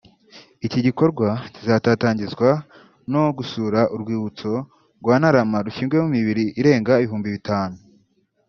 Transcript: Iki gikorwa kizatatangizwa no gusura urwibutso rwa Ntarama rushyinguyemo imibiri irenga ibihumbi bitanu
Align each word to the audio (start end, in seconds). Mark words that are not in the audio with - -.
Iki 0.65 0.79
gikorwa 0.87 1.27
kizatatangizwa 1.53 2.49
no 3.11 3.23
gusura 3.37 3.79
urwibutso 3.95 4.51
rwa 5.01 5.15
Ntarama 5.19 5.57
rushyinguyemo 5.65 6.07
imibiri 6.11 6.45
irenga 6.59 6.93
ibihumbi 6.97 7.29
bitanu 7.37 7.75